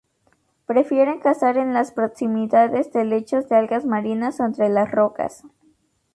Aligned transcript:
Prefieren 0.65 1.19
cazar 1.19 1.57
en 1.59 1.75
las 1.75 1.91
proximidades 1.91 2.91
de 2.91 3.05
lechos 3.05 3.47
de 3.49 3.55
algas 3.55 3.85
marinas 3.85 4.39
o 4.39 4.45
entre 4.45 4.67
las 4.67 4.89
rocas. 4.89 5.43